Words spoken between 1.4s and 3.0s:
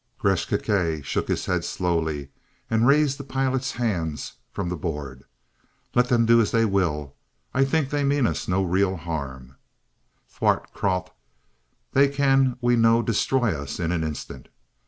head slowly, and